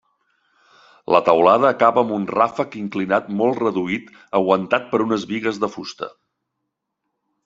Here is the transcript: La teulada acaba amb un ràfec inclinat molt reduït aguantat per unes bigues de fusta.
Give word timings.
La 1.15 1.19
teulada 1.25 1.67
acaba 1.69 2.03
amb 2.05 2.13
un 2.15 2.23
ràfec 2.31 2.77
inclinat 2.79 3.27
molt 3.41 3.61
reduït 3.63 4.09
aguantat 4.39 4.89
per 4.95 5.01
unes 5.05 5.27
bigues 5.33 5.61
de 5.65 5.71
fusta. 5.75 6.09